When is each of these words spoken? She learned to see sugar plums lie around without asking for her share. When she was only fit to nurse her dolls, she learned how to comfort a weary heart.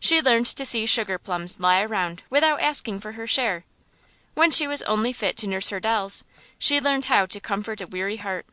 She 0.00 0.20
learned 0.20 0.46
to 0.46 0.66
see 0.66 0.84
sugar 0.84 1.16
plums 1.16 1.60
lie 1.60 1.80
around 1.82 2.24
without 2.28 2.60
asking 2.60 2.98
for 2.98 3.12
her 3.12 3.28
share. 3.28 3.62
When 4.34 4.50
she 4.50 4.66
was 4.66 4.82
only 4.82 5.12
fit 5.12 5.36
to 5.36 5.46
nurse 5.46 5.68
her 5.68 5.78
dolls, 5.78 6.24
she 6.58 6.80
learned 6.80 7.04
how 7.04 7.26
to 7.26 7.38
comfort 7.38 7.80
a 7.80 7.86
weary 7.86 8.16
heart. 8.16 8.46